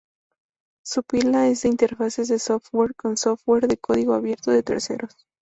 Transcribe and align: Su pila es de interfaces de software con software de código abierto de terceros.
Su 0.83 1.03
pila 1.03 1.47
es 1.47 1.61
de 1.61 1.69
interfaces 1.69 2.27
de 2.27 2.39
software 2.39 2.95
con 2.95 3.17
software 3.17 3.67
de 3.67 3.77
código 3.77 4.15
abierto 4.15 4.49
de 4.49 4.63
terceros. 4.63 5.15